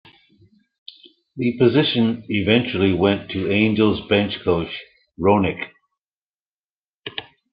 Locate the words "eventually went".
2.27-3.29